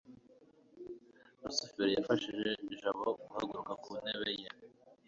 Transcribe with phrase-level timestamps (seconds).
[1.41, 4.49] rusufero yafashije jabo guhaguruka ku ntebe ye